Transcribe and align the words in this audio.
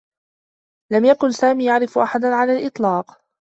لم 0.91 1.05
يكن 1.05 1.31
سامي 1.31 1.65
يعرف 1.65 1.97
أحدا 1.97 2.27
على 2.35 2.59
الإطلاق. 2.59 3.21